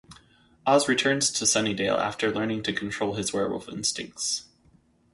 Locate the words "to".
1.29-1.45, 2.63-2.73